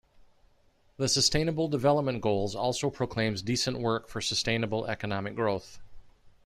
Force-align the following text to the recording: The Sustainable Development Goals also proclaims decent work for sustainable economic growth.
The 0.97 1.07
Sustainable 1.07 1.67
Development 1.67 2.21
Goals 2.21 2.55
also 2.55 2.89
proclaims 2.89 3.43
decent 3.43 3.77
work 3.77 4.07
for 4.07 4.19
sustainable 4.19 4.87
economic 4.87 5.35
growth. 5.35 5.79